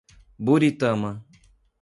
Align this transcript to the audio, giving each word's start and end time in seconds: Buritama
Buritama 0.45 1.11